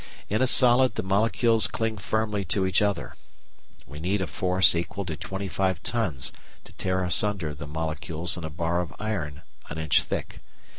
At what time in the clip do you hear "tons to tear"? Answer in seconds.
5.83-7.03